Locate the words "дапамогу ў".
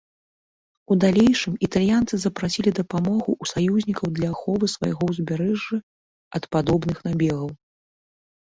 2.79-3.45